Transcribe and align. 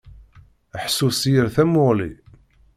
Ḥṣu 0.83 1.09
s 1.19 1.21
yir 1.31 1.47
tamuɣli. 1.55 2.11